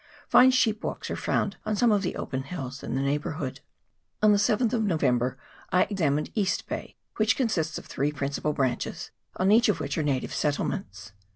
Fine 0.27 0.49
sheep 0.49 0.83
walks 0.83 1.11
are 1.11 1.15
found 1.15 1.57
on 1.63 1.75
some 1.75 1.91
of 1.91 2.01
the 2.01 2.15
open 2.15 2.41
hills 2.41 2.81
in 2.81 2.95
the 2.95 3.03
neighbourhood. 3.03 3.59
On 4.23 4.31
the 4.31 4.39
7th 4.39 4.73
of 4.73 4.81
November 4.81 5.37
I 5.71 5.83
examined 5.91 6.31
East 6.33 6.65
Bay, 6.65 6.95
which 7.17 7.35
consists 7.35 7.77
of 7.77 7.85
three 7.85 8.11
principal 8.11 8.51
branches, 8.51 9.11
on 9.35 9.51
each 9.51 9.69
of 9.69 9.79
which 9.79 9.99
are 9.99 10.03
native 10.03 10.33
settlements. 10.33 11.11